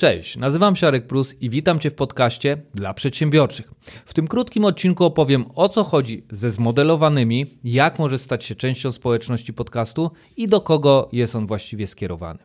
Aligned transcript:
Cześć, 0.00 0.36
nazywam 0.36 0.76
się 0.76 0.86
Arek 0.86 1.06
Prus 1.06 1.34
i 1.40 1.50
witam 1.50 1.78
Cię 1.78 1.90
w 1.90 1.94
podcaście 1.94 2.62
dla 2.74 2.94
przedsiębiorczych. 2.94 3.72
W 4.06 4.14
tym 4.14 4.28
krótkim 4.28 4.64
odcinku 4.64 5.04
opowiem 5.04 5.44
o 5.54 5.68
co 5.68 5.84
chodzi 5.84 6.26
ze 6.30 6.50
zmodelowanymi, 6.50 7.46
jak 7.64 7.98
może 7.98 8.18
stać 8.18 8.44
się 8.44 8.54
częścią 8.54 8.92
społeczności 8.92 9.52
podcastu 9.52 10.10
i 10.36 10.48
do 10.48 10.60
kogo 10.60 11.08
jest 11.12 11.36
on 11.36 11.46
właściwie 11.46 11.86
skierowany. 11.86 12.38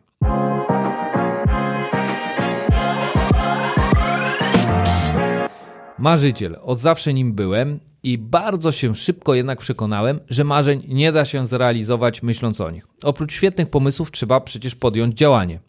Marzyciel, 5.98 6.58
od 6.62 6.78
zawsze 6.78 7.14
nim 7.14 7.32
byłem 7.32 7.80
i 8.02 8.18
bardzo 8.18 8.72
się 8.72 8.94
szybko 8.94 9.34
jednak 9.34 9.58
przekonałem, 9.58 10.20
że 10.28 10.44
marzeń 10.44 10.82
nie 10.88 11.12
da 11.12 11.24
się 11.24 11.46
zrealizować 11.46 12.22
myśląc 12.22 12.60
o 12.60 12.70
nich. 12.70 12.86
Oprócz 13.04 13.32
świetnych 13.32 13.70
pomysłów 13.70 14.10
trzeba 14.10 14.40
przecież 14.40 14.74
podjąć 14.74 15.14
działanie. 15.14 15.60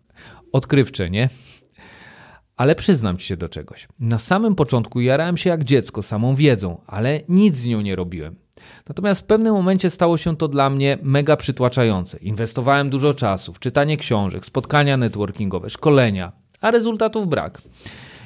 Odkrywcze, 0.51 1.09
nie? 1.09 1.29
Ale 2.57 2.75
przyznam 2.75 3.17
ci 3.17 3.27
się 3.27 3.37
do 3.37 3.49
czegoś. 3.49 3.87
Na 3.99 4.19
samym 4.19 4.55
początku 4.55 5.01
jarałem 5.01 5.37
się 5.37 5.49
jak 5.49 5.63
dziecko 5.63 6.01
samą 6.01 6.35
wiedzą, 6.35 6.81
ale 6.87 7.21
nic 7.29 7.55
z 7.55 7.65
nią 7.65 7.81
nie 7.81 7.95
robiłem. 7.95 8.35
Natomiast 8.89 9.21
w 9.21 9.23
pewnym 9.23 9.53
momencie 9.53 9.89
stało 9.89 10.17
się 10.17 10.37
to 10.37 10.47
dla 10.47 10.69
mnie 10.69 10.97
mega 11.01 11.37
przytłaczające. 11.37 12.17
Inwestowałem 12.17 12.89
dużo 12.89 13.13
czasu 13.13 13.53
w 13.53 13.59
czytanie 13.59 13.97
książek, 13.97 14.45
spotkania 14.45 14.97
networkingowe, 14.97 15.69
szkolenia, 15.69 16.31
a 16.61 16.71
rezultatów 16.71 17.27
brak. 17.27 17.61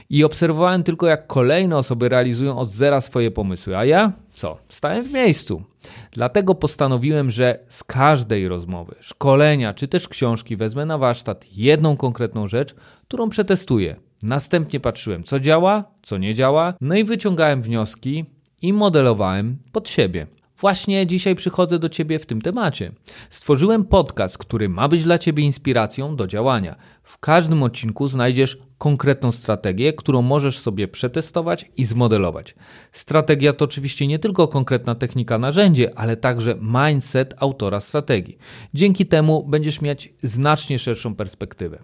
I 0.10 0.24
obserwowałem 0.24 0.84
tylko, 0.84 1.08
jak 1.08 1.28
kolejne 1.28 1.78
osoby 1.78 2.10
realizują 2.10 2.58
od 2.58 2.70
zera 2.70 3.02
swoje 3.02 3.32
pomysły, 3.32 3.78
a 3.78 3.86
ja 3.86 4.12
co? 4.34 4.58
Stałem 4.70 5.04
w 5.04 5.14
miejscu. 5.14 5.64
Dlatego 6.12 6.56
postanowiłem, 6.56 7.32
że 7.32 7.60
z 7.68 7.84
każdej 7.84 8.48
rozmowy, 8.48 8.96
szkolenia 9.00 9.74
czy 9.74 9.88
też 9.88 10.08
książki 10.08 10.56
wezmę 10.56 10.86
na 10.86 10.98
warsztat 10.98 11.46
jedną 11.58 11.98
konkretną 11.98 12.48
rzecz, 12.48 12.76
którą 13.08 13.30
przetestuję. 13.30 13.96
Następnie 14.24 14.80
patrzyłem, 14.80 15.24
co 15.24 15.40
działa, 15.40 15.84
co 16.02 16.18
nie 16.18 16.34
działa, 16.34 16.74
no 16.82 16.96
i 16.96 17.04
wyciągałem 17.04 17.62
wnioski 17.62 18.26
i 18.62 18.74
modelowałem 18.74 19.58
pod 19.72 19.90
siebie. 19.90 20.28
Właśnie 20.58 21.08
dzisiaj 21.08 21.36
przychodzę 21.36 21.80
do 21.80 21.90
Ciebie 21.90 22.20
w 22.20 22.26
tym 22.26 22.42
temacie. 22.42 22.92
Stworzyłem 23.30 23.86
podcast, 23.86 24.38
który 24.38 24.70
ma 24.70 24.88
być 24.88 25.04
dla 25.04 25.18
Ciebie 25.18 25.44
inspiracją 25.44 26.16
do 26.16 26.28
działania. 26.28 26.76
W 27.04 27.18
każdym 27.18 27.64
odcinku 27.64 28.08
znajdziesz 28.08 28.58
konkretną 28.80 29.32
strategię, 29.32 29.94
którą 29.94 30.22
możesz 30.22 30.60
sobie 30.60 30.88
przetestować 30.88 31.72
i 31.78 31.84
zmodelować. 31.84 32.56
Strategia 32.92 33.54
to 33.54 33.66
oczywiście 33.66 34.08
nie 34.08 34.20
tylko 34.20 34.48
konkretna 34.48 34.96
technika, 34.96 35.38
narzędzie, 35.38 35.92
ale 35.96 36.18
także 36.18 36.56
mindset 36.62 37.34
autora 37.38 37.80
strategii. 37.80 38.38
Dzięki 38.74 39.06
temu 39.06 39.48
będziesz 39.48 39.82
mieć 39.82 40.14
znacznie 40.24 40.80
szerszą 40.80 41.16
perspektywę. 41.16 41.84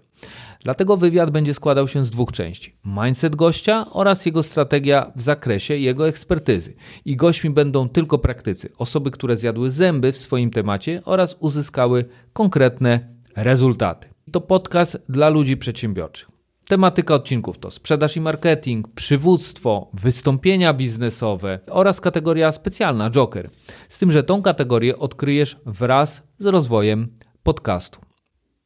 Dlatego 0.64 0.96
wywiad 0.96 1.30
będzie 1.30 1.54
składał 1.54 1.88
się 1.88 2.04
z 2.04 2.10
dwóch 2.10 2.32
części: 2.32 2.76
mindset 2.84 3.36
gościa 3.36 3.86
oraz 3.90 4.26
jego 4.26 4.42
strategia 4.42 5.12
w 5.16 5.22
zakresie 5.22 5.76
jego 5.76 6.08
ekspertyzy. 6.08 6.74
I 7.04 7.16
gośćmi 7.16 7.50
będą 7.50 7.88
tylko 7.88 8.18
praktycy, 8.18 8.72
osoby, 8.78 9.10
które 9.10 9.36
zjadły 9.36 9.70
zęby 9.70 10.12
w 10.12 10.18
swoim 10.18 10.50
temacie 10.50 11.02
oraz 11.04 11.36
uzyskały 11.40 12.04
konkretne 12.32 13.08
rezultaty. 13.36 14.08
To 14.32 14.40
podcast 14.40 14.98
dla 15.08 15.28
ludzi 15.28 15.56
przedsiębiorczych. 15.56 16.35
Tematyka 16.68 17.14
odcinków 17.14 17.58
to 17.58 17.70
sprzedaż 17.70 18.16
i 18.16 18.20
marketing, 18.20 18.88
przywództwo, 18.94 19.90
wystąpienia 19.94 20.74
biznesowe 20.74 21.58
oraz 21.70 22.00
kategoria 22.00 22.52
specjalna 22.52 23.10
Joker. 23.10 23.50
Z 23.88 23.98
tym, 23.98 24.12
że 24.12 24.22
tą 24.22 24.42
kategorię 24.42 24.98
odkryjesz 24.98 25.56
wraz 25.66 26.22
z 26.38 26.46
rozwojem 26.46 27.18
podcastu. 27.42 28.00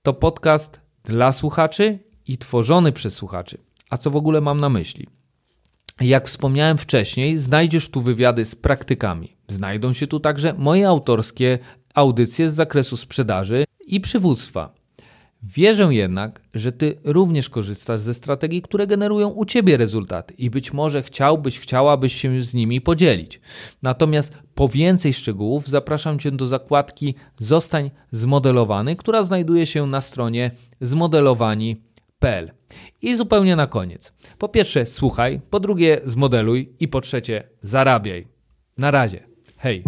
To 0.02 0.12
podcast 0.12 0.80
dla 1.04 1.32
słuchaczy 1.32 1.98
i 2.26 2.38
tworzony 2.38 2.92
przez 2.92 3.14
słuchaczy. 3.14 3.58
A 3.90 3.98
co 3.98 4.10
w 4.10 4.16
ogóle 4.16 4.40
mam 4.40 4.60
na 4.60 4.68
myśli? 4.68 5.06
Jak 6.00 6.26
wspomniałem 6.26 6.78
wcześniej, 6.78 7.36
znajdziesz 7.36 7.88
tu 7.88 8.00
wywiady 8.00 8.44
z 8.44 8.54
praktykami. 8.54 9.36
Znajdą 9.48 9.92
się 9.92 10.06
tu 10.06 10.20
także 10.20 10.54
moje 10.58 10.88
autorskie 10.88 11.58
audycje 11.94 12.50
z 12.50 12.54
zakresu 12.54 12.96
sprzedaży 12.96 13.64
i 13.86 14.00
przywództwa. 14.00 14.79
Wierzę 15.42 15.94
jednak, 15.94 16.40
że 16.54 16.72
Ty 16.72 16.98
również 17.04 17.48
korzystasz 17.48 18.00
ze 18.00 18.14
strategii, 18.14 18.62
które 18.62 18.86
generują 18.86 19.28
u 19.28 19.44
Ciebie 19.44 19.76
rezultaty 19.76 20.34
i 20.38 20.50
być 20.50 20.72
może 20.72 21.02
chciałbyś, 21.02 21.60
chciałabyś 21.60 22.12
się 22.12 22.42
z 22.42 22.54
nimi 22.54 22.80
podzielić. 22.80 23.40
Natomiast 23.82 24.34
po 24.54 24.68
więcej 24.68 25.12
szczegółów 25.12 25.68
zapraszam 25.68 26.18
Cię 26.18 26.30
do 26.30 26.46
zakładki 26.46 27.14
Zostań 27.38 27.90
zmodelowany, 28.10 28.96
która 28.96 29.22
znajduje 29.22 29.66
się 29.66 29.86
na 29.86 30.00
stronie 30.00 30.50
zmodelowani.pl. 30.80 32.50
I 33.02 33.16
zupełnie 33.16 33.56
na 33.56 33.66
koniec. 33.66 34.12
Po 34.38 34.48
pierwsze, 34.48 34.86
słuchaj, 34.86 35.40
po 35.50 35.60
drugie, 35.60 36.00
zmodeluj 36.04 36.72
i 36.80 36.88
po 36.88 37.00
trzecie, 37.00 37.42
zarabiaj. 37.62 38.26
Na 38.78 38.90
razie. 38.90 39.26
Hej. 39.56 39.84